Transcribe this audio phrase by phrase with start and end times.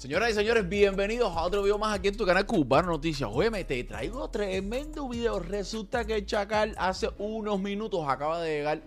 [0.00, 3.28] Señoras y señores, bienvenidos a otro video más aquí en tu canal Cubano Noticias.
[3.30, 5.40] Oye, te traigo tremendo video.
[5.40, 8.80] Resulta que Chacal hace unos minutos acaba de llegar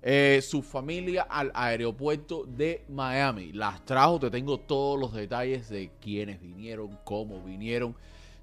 [0.00, 3.52] eh, su familia al aeropuerto de Miami.
[3.52, 7.96] Las trajo, te tengo todos los detalles de quiénes vinieron, cómo vinieron.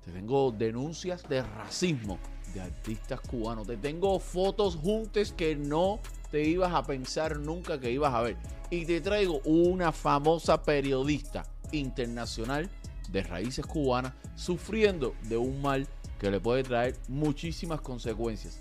[0.04, 2.20] Te tengo denuncias de racismo
[2.54, 3.68] de artistas cubanos.
[3.68, 8.36] Te tengo fotos juntas que no te ibas a pensar nunca que ibas a ver.
[8.70, 12.70] Y te traigo una famosa periodista internacional
[13.10, 15.88] de raíces cubanas sufriendo de un mal
[16.20, 18.60] que le puede traer muchísimas consecuencias.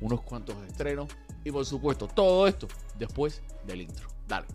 [0.00, 1.08] Unos cuantos estrenos
[1.44, 2.68] y por supuesto todo esto
[2.98, 4.08] después del intro.
[4.28, 4.46] Dale.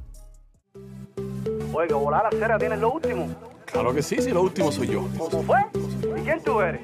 [1.74, 3.28] Oiga, volar la cera tienes lo último.
[3.66, 5.08] Claro que sí, sí, lo último soy yo.
[5.18, 5.60] ¿Cómo fue?
[6.20, 6.82] ¿Y quién tú eres?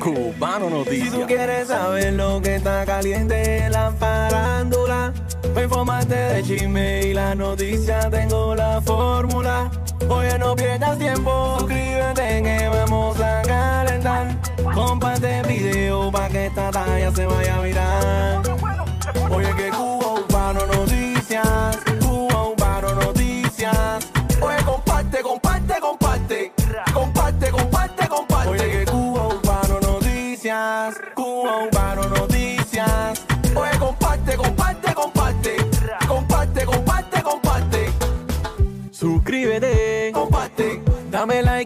[0.00, 1.26] Cubano Si tú Noticias.
[1.26, 5.14] quieres saber lo que está caliente en la farándula,
[5.54, 9.70] para informarte de chisme y las noticias tengo la fórmula.
[10.08, 14.36] Oye, no pierdas tiempo, suscríbete que vamos a calentar.
[14.74, 18.45] Comparte el video para que esta talla se vaya a virar.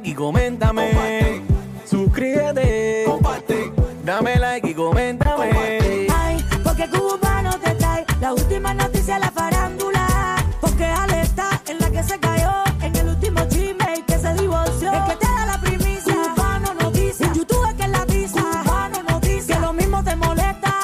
[0.01, 1.43] Like y coméntame.
[1.85, 3.73] Suscríbete, comparte.
[4.05, 6.07] Dame like y coméntame.
[6.13, 10.37] Ay, porque cubano te trae la última noticia la farándula.
[10.61, 12.51] Porque Ale está en la que se cayó,
[12.83, 14.93] en el último chisme y que se divorció.
[14.93, 17.27] El que te da la primicia, cubano noticia.
[17.27, 19.55] Un youtuber que la avisa, cubano noticia.
[19.57, 20.75] Que lo mismo te molesta,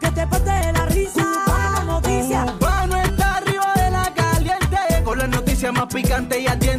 [0.00, 1.24] que te parte de la risa.
[1.44, 2.44] Cubano noticia.
[2.44, 6.73] Urbano está arriba de la caliente Con las noticias más picantes y ardientes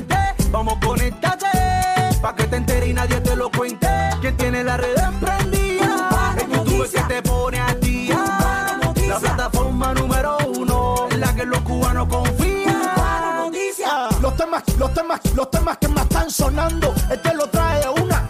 [15.35, 18.29] los temas, que me están sonando, este lo trae una.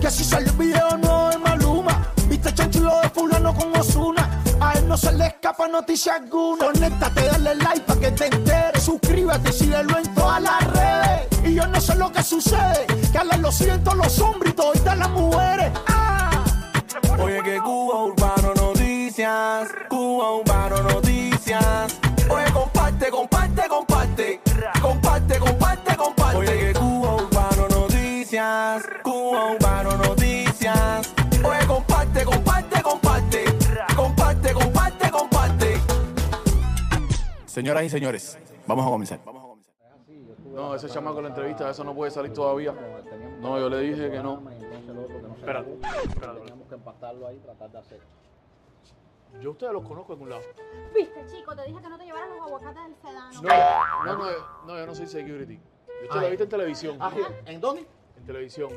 [0.00, 2.06] Que si sale el video no es Maluma.
[2.28, 4.42] Viste chanchulo de fulano con Osuna.
[4.60, 6.66] A él no se le escapa noticia alguna.
[6.66, 8.82] Conéctate, dale like para que te enteres.
[8.82, 11.28] Suscríbete síguelo en todas las redes.
[11.44, 12.86] Y yo no sé lo que sucede.
[13.12, 15.72] Que a él lo siento los hombres y toditas las mujeres.
[15.88, 16.44] Ah.
[17.18, 18.14] Oye que Cuba
[37.66, 39.20] Señoras y señores, vamos a comenzar.
[40.54, 42.72] No, ese chamaco en la entrevista, eso no puede salir todavía.
[43.40, 44.40] No, yo le dije que no.
[45.36, 46.38] Espérate, espérate.
[46.42, 48.00] Teníamos que empatarlo ahí y tratar de hacer.
[49.40, 50.42] Yo a ustedes los conozco en algún lado.
[50.94, 53.42] Viste, chico, te dije que no te llevaras los aguacates del sedano.
[53.42, 55.60] No, no, no, no, yo no soy security.
[56.04, 56.98] Yo te lo he visto en televisión.
[57.00, 57.10] Ah,
[57.46, 57.84] ¿En dónde?
[58.16, 58.70] En televisión.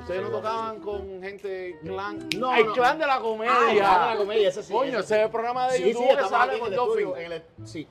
[0.00, 2.28] Ustedes no tocaban con gente clan.
[2.36, 2.72] No, el no.
[2.72, 3.52] clan de la comedia.
[3.54, 5.82] Ah, el clan de la comedia, ese sí, Coño, ese es el programa de Sí,
[5.84, 6.98] sí, YouTube que estamos sale aquí en con el Dolphin.
[7.08, 7.88] estudio, en el- Sí.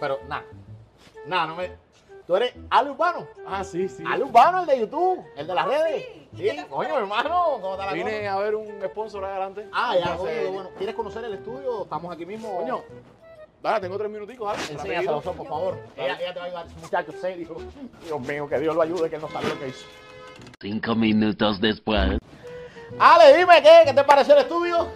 [0.00, 0.44] Pero nada.
[1.26, 1.70] Nada, no me.
[2.26, 3.26] Tú eres Ale Urbano.
[3.46, 4.02] Ah, sí, sí.
[4.06, 6.06] Ale Urbano, el de YouTube, el de las redes.
[6.36, 8.32] Sí, coño, hermano, ¿cómo está la Vine cosa?
[8.32, 9.68] a ver un sponsor ahí adelante.
[9.72, 10.70] Ah, ya, Entonces, coño, bueno.
[10.76, 11.82] ¿Quieres conocer el estudio?
[11.84, 12.58] Estamos aquí mismo.
[12.58, 12.82] Coño,
[13.62, 14.58] dale, tengo tres minuticos, ¿vale?
[14.70, 15.78] Enséñaselo, por favor.
[15.96, 17.56] Ella, ella te va a ayudar, muchacho serio.
[18.04, 19.86] Dios mío, que Dios lo ayude, que él no sabe lo que hizo.
[20.58, 22.18] Cinco minutos después.
[22.98, 23.82] Ale, dime, ¿qué?
[23.84, 24.88] ¿Qué te pareció el estudio?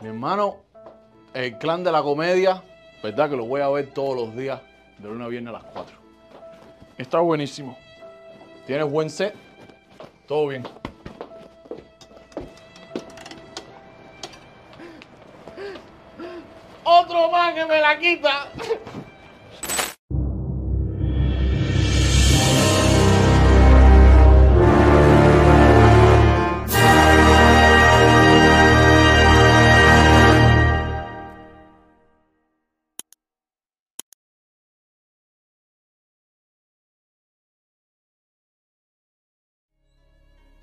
[0.00, 0.56] Mi hermano,
[1.34, 2.62] el clan de la comedia,
[3.02, 4.62] verdad que lo voy a ver todos los días,
[4.96, 5.94] de lunes a viernes a las 4.
[6.96, 7.76] Está buenísimo.
[8.66, 9.34] Tienes buen set,
[10.26, 10.66] todo bien.
[16.82, 18.49] Otro más que me la quita.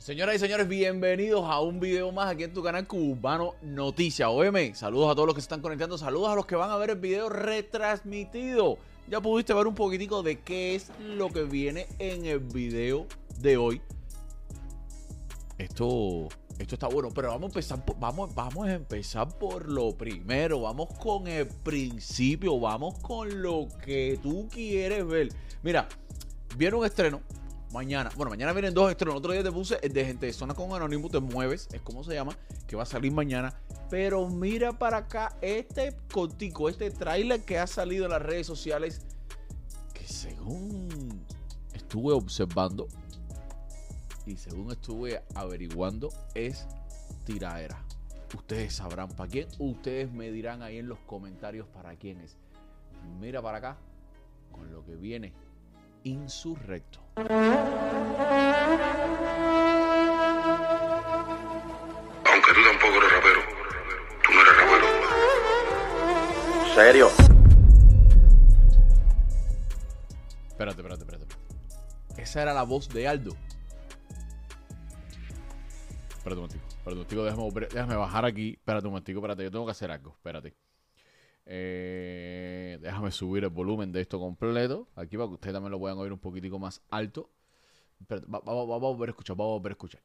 [0.07, 4.29] Señoras y señores, bienvenidos a un video más aquí en tu canal Cubano Noticias.
[4.31, 6.77] OM, saludos a todos los que se están conectando, saludos a los que van a
[6.77, 8.77] ver el video retransmitido.
[9.09, 13.05] Ya pudiste ver un poquitico de qué es lo que viene en el video
[13.41, 13.81] de hoy.
[15.57, 20.61] Esto Esto está bueno, pero vamos a empezar vamos, vamos a empezar por lo primero.
[20.61, 22.57] Vamos con el principio.
[22.61, 25.33] Vamos con lo que tú quieres ver.
[25.63, 25.89] Mira,
[26.55, 27.19] viene un estreno.
[27.71, 29.15] Mañana, bueno, mañana vienen dos estrenos.
[29.15, 32.03] Otro día te puse el de gente de zona con Anonymous, te mueves, es como
[32.03, 33.53] se llama, que va a salir mañana.
[33.89, 39.01] Pero mira para acá este cotico, este tráiler que ha salido en las redes sociales,
[39.93, 41.25] que según
[41.73, 42.87] estuve observando
[44.25, 46.65] y según estuve averiguando, es
[47.25, 47.83] tiraera.
[48.33, 52.37] Ustedes sabrán para quién, ustedes me dirán ahí en los comentarios para quién es.
[53.19, 53.77] Mira para acá
[54.51, 55.33] con lo que viene
[56.03, 56.99] insurrecto.
[62.25, 63.41] Aunque tú tampoco eres rapero,
[64.23, 64.87] tú no eres rapero.
[66.75, 67.07] ¿Serio?
[70.47, 71.25] Espérate, espérate, espérate.
[72.17, 73.35] Esa era la voz de Aldo.
[76.09, 78.53] Espérate un momentico, espérate un momentico, déjame, déjame bajar aquí.
[78.53, 80.53] Espérate un momentico, espérate, yo tengo que hacer algo, espérate.
[81.49, 85.97] Eh, déjame subir el volumen de esto completo, aquí para que ustedes también lo puedan
[85.97, 87.29] oír un poquitico más alto.
[88.01, 90.01] Espérate, va- va- va- vamos a volver a escuchar, vamos a volver a escuchar.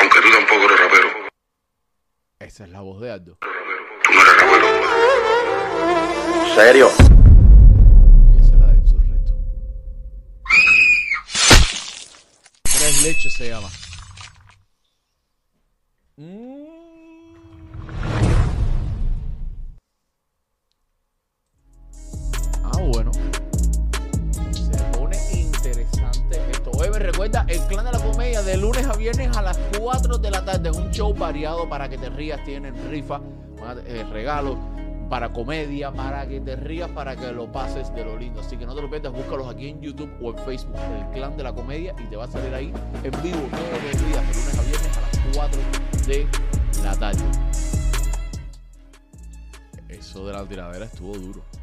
[0.00, 1.08] Aunque tú tampoco eres rapero,
[2.38, 3.38] Esa es la voz de Aldo.
[3.40, 4.66] tú no eres rapero.
[6.54, 6.88] ¿Serio?
[8.34, 9.32] Y esa es la de Insurrecto.
[12.62, 13.68] Tres leches se llama.
[28.60, 30.70] Lunes a viernes a las 4 de la tarde.
[30.70, 32.42] Un show variado para que te rías.
[32.44, 33.20] Tienen rifa,
[33.86, 34.56] eh, regalos
[35.08, 38.40] para comedia, para que te rías, para que lo pases de lo lindo.
[38.40, 41.36] Así que no te lo pierdas, búscalos aquí en YouTube o en Facebook, el clan
[41.36, 42.72] de la comedia, y te va a salir ahí
[43.02, 45.60] en vivo todos los días, de lunes a viernes a las 4
[46.06, 46.26] de
[46.84, 47.24] la tarde.
[49.88, 51.57] Eso de la tiradera estuvo duro.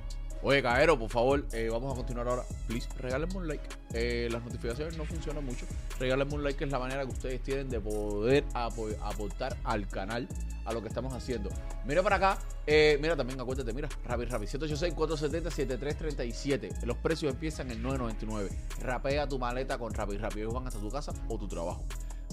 [0.48, 2.44] Oye, Caero, por favor, eh, vamos a continuar ahora.
[2.68, 3.64] Please, regálenme un like.
[3.96, 5.66] Eh, las notificaciones no funcionan mucho.
[6.00, 9.88] Regálenme un like, que es la manera que ustedes tienen de poder apo- aportar al
[9.88, 10.28] canal
[10.66, 11.50] a lo que estamos haciendo.
[11.88, 12.38] Mira para acá.
[12.68, 13.90] eh, mira también, acuérdate, mira.
[14.06, 16.84] Rapid Rapid 786-470-7337.
[16.86, 18.50] Los precios empiezan en 9.99.
[18.82, 20.42] Rapea tu maleta con Rapid Rapid.
[20.42, 21.84] Ellos van hasta tu casa o tu trabajo.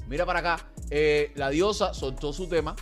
[0.07, 0.59] Mira para acá.
[1.35, 2.77] la diosa soltó su tema.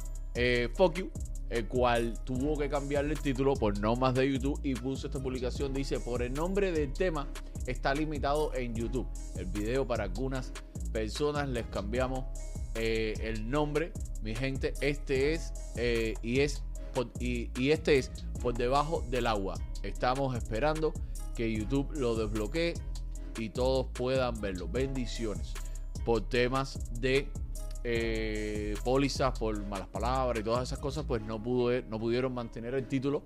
[0.77, 1.09] Fuck you
[1.51, 5.75] el cual tuvo que cambiarle el título por normas de YouTube y puso esta publicación.
[5.75, 7.29] Dice, por el nombre del tema
[7.67, 9.07] está limitado en YouTube.
[9.37, 10.53] El video para algunas
[10.93, 12.25] personas les cambiamos
[12.77, 13.93] eh, el nombre.
[14.23, 16.63] Mi gente, este es eh, y es
[17.21, 18.11] y este es
[18.41, 19.55] por debajo del agua.
[19.83, 20.93] Estamos esperando
[21.37, 22.75] que YouTube lo desbloquee
[23.39, 24.69] y todos puedan verlo.
[24.69, 25.55] Bendiciones
[26.05, 27.29] por temas de
[27.85, 32.75] eh, pólizas por malas palabras y todas esas cosas, pues no, pudo, no pudieron mantener
[32.75, 33.23] el título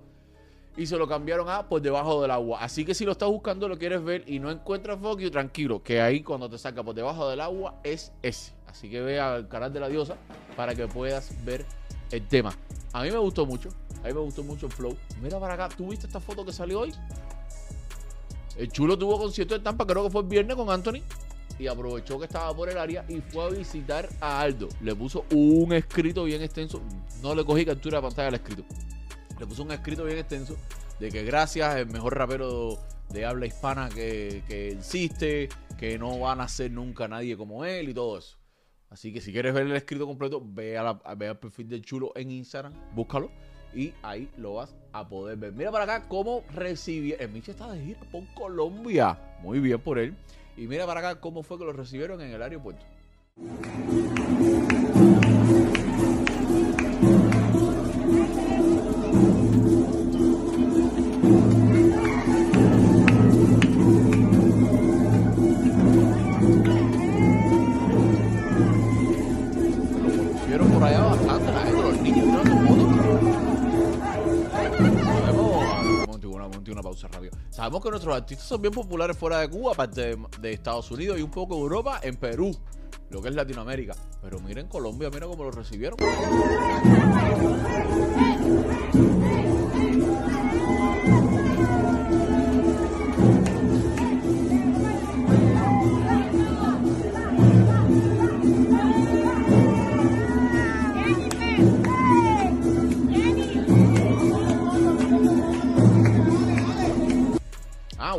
[0.77, 2.59] y se lo cambiaron a por debajo del agua.
[2.61, 6.01] Así que si lo estás buscando, lo quieres ver y no encuentras fuck tranquilo, que
[6.01, 8.53] ahí cuando te saca por debajo del agua es ese.
[8.67, 10.17] Así que ve al canal de la diosa
[10.55, 11.65] para que puedas ver
[12.11, 12.53] el tema.
[12.93, 13.69] A mí me gustó mucho,
[14.03, 14.97] a mí me gustó mucho el flow.
[15.21, 16.93] Mira para acá, ¿tú viste esta foto que salió hoy?
[18.57, 21.01] El chulo tuvo concierto de Tampa, creo que fue el viernes con Anthony
[21.57, 24.67] y aprovechó que estaba por el área y fue a visitar a Aldo.
[24.81, 26.81] Le puso un escrito bien extenso.
[27.21, 28.63] No le cogí captura de pantalla al escrito.
[29.39, 30.55] Le puso un escrito bien extenso
[30.99, 32.77] de que gracias, el mejor rapero
[33.09, 37.89] de habla hispana que, que existe, que no van a ser nunca nadie como él
[37.89, 38.37] y todo eso.
[38.89, 42.11] Así que si quieres ver el escrito completo, ve, a la- ve perfil del chulo
[42.15, 43.29] en Instagram, búscalo
[43.73, 45.51] y ahí lo vas a poder ver.
[45.51, 47.13] Mira para acá cómo recibí.
[47.19, 49.19] El Miche está de gira por Colombia.
[49.41, 50.15] Muy bien por él.
[50.57, 52.85] Y mira para acá cómo fue que lo recibieron en el aeropuerto.
[69.91, 71.84] Conocieron por allá bastante la gente,
[76.65, 77.31] Monte una pausa rápida.
[77.49, 81.19] Sabemos que nuestros artistas son bien populares fuera de Cuba, aparte de, de Estados Unidos
[81.19, 82.57] y un poco de Europa, en Perú,
[83.11, 83.95] lo que es Latinoamérica.
[84.21, 85.97] Pero miren Colombia, mira cómo lo recibieron.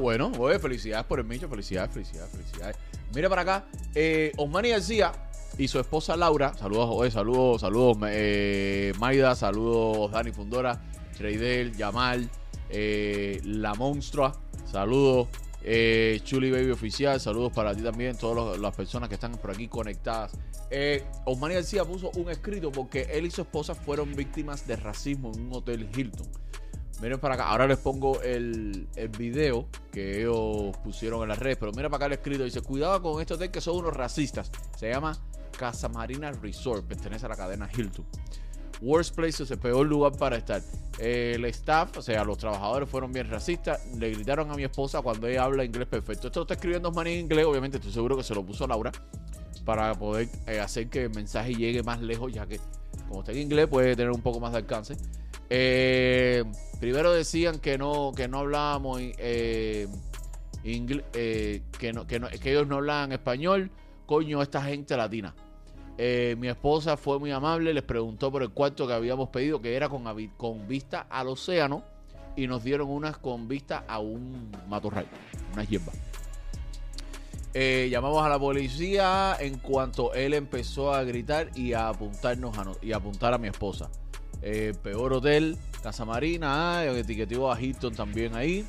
[0.06, 2.76] Bueno, oye, felicidades por el Micho, felicidades, felicidades, felicidades.
[3.12, 3.64] Mira para acá.
[3.92, 5.10] Eh, Osmani García
[5.58, 6.54] y su esposa Laura.
[6.54, 10.80] Saludos, Joé, saludos, saludos, eh, Maida, saludos, Dani Fundora,
[11.16, 12.30] Treidel, Yamal,
[12.70, 15.26] eh, La Monstrua, saludos.
[15.60, 19.66] Eh, Chuli Baby Oficial, saludos para ti también, todas las personas que están por aquí
[19.66, 20.30] conectadas.
[20.70, 25.32] Eh, Osmani García puso un escrito porque él y su esposa fueron víctimas de racismo
[25.34, 26.45] en un hotel Hilton.
[27.00, 31.58] Miren para acá, ahora les pongo el, el video que ellos pusieron en las redes,
[31.58, 34.50] pero mira para acá el escrito, dice, cuidado con este hotel que son unos racistas.
[34.76, 35.16] Se llama
[35.58, 38.06] Casa Marina Resort, pertenece a la cadena Hilton.
[38.80, 40.62] Worst Places, el peor lugar para estar.
[40.98, 43.84] El staff, o sea, los trabajadores fueron bien racistas.
[43.96, 46.28] Le gritaron a mi esposa cuando ella habla inglés perfecto.
[46.28, 48.92] Esto está escribiendo Osmani en inglés, obviamente estoy seguro que se lo puso Laura
[49.64, 52.60] para poder eh, hacer que el mensaje llegue más lejos, ya que
[53.08, 54.96] como está en inglés puede tener un poco más de alcance.
[55.48, 56.44] Eh,
[56.80, 59.86] primero decían que no, que no hablábamos eh,
[60.64, 63.70] eh, que, ellos no hablaban español.
[64.06, 65.34] Coño, esta gente latina.
[65.98, 69.74] Eh, mi esposa fue muy amable, les preguntó por el cuarto que habíamos pedido, que
[69.74, 70.04] era con,
[70.36, 71.82] con vista al océano,
[72.36, 75.06] y nos dieron unas con vista a un matorral,
[75.54, 75.96] unas hierbas.
[77.54, 82.64] Eh, llamamos a la policía en cuanto él empezó a gritar y a apuntarnos a
[82.64, 83.88] no- y a apuntar a mi esposa.
[84.48, 88.64] Eh, peor hotel, Casa Marina, ah, etiquetó a Hilton también ahí.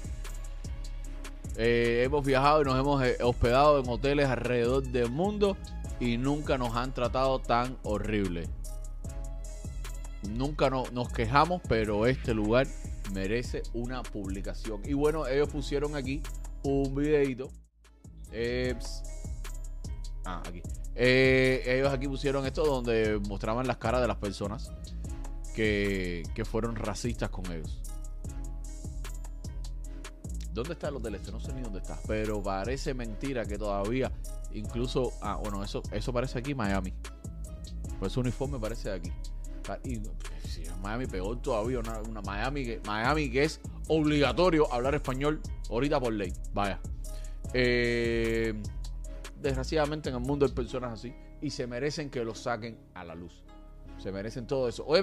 [1.55, 5.55] Eh, hemos viajado y nos hemos eh, hospedado en hoteles alrededor del mundo
[5.99, 8.49] y nunca nos han tratado tan horrible.
[10.27, 12.65] Nunca no- nos quejamos, pero este lugar
[13.13, 14.81] merece una publicación.
[14.83, 16.23] Y bueno, ellos pusieron aquí
[16.63, 17.51] un videito.
[20.25, 20.63] Ah, aquí.
[20.95, 24.71] Ellos aquí pusieron esto donde mostraban las caras de las personas
[25.57, 27.81] que, fueron racistas con ellos.
[30.53, 31.31] ¿Dónde está el hotel este?
[31.31, 31.99] No sé ni dónde está.
[32.07, 34.11] Pero parece mentira que todavía,
[34.53, 36.93] incluso, ah, bueno, eso, eso parece aquí Miami.
[37.99, 39.11] Pues ese uniforme parece de aquí.
[40.47, 45.99] Sí, Miami peor todavía, una, una Miami, que, Miami que es obligatorio hablar español ahorita
[45.99, 46.33] por ley.
[46.53, 46.79] Vaya.
[47.53, 48.53] Eh,
[49.41, 53.15] desgraciadamente en el mundo hay personas así y se merecen que los saquen a la
[53.15, 53.43] luz.
[53.97, 54.85] Se merecen todo eso.
[54.85, 55.01] Oye,